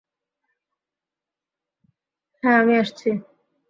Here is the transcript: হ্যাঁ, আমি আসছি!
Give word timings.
হ্যাঁ, 2.43 2.57
আমি 2.61 2.73
আসছি! 2.77 3.09